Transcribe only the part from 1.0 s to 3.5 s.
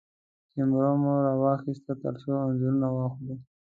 مو راواخيستله ترڅو انځورونه واخلو.